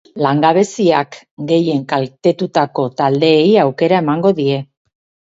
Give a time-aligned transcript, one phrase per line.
[0.25, 1.17] Langabeziak
[1.51, 4.57] gehien kaltetutako taldeei aukera emango die.